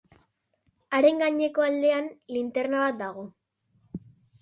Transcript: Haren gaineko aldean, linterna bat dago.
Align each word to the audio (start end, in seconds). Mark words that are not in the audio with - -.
Haren 0.99 1.21
gaineko 1.25 1.67
aldean, 1.67 2.09
linterna 2.39 2.83
bat 2.89 3.01
dago. 3.07 3.31